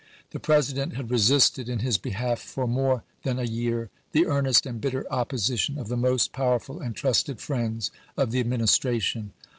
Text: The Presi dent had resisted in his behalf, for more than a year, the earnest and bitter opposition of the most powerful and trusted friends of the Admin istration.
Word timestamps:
The 0.31 0.39
Presi 0.39 0.73
dent 0.73 0.93
had 0.95 1.11
resisted 1.11 1.69
in 1.69 1.77
his 1.77 1.99
behalf, 1.99 2.39
for 2.39 2.65
more 2.65 3.03
than 3.21 3.37
a 3.37 3.43
year, 3.43 3.91
the 4.13 4.25
earnest 4.25 4.65
and 4.65 4.81
bitter 4.81 5.05
opposition 5.13 5.77
of 5.77 5.89
the 5.89 5.95
most 5.95 6.33
powerful 6.33 6.79
and 6.79 6.95
trusted 6.95 7.39
friends 7.39 7.91
of 8.17 8.31
the 8.31 8.43
Admin 8.43 8.63
istration. 8.63 9.29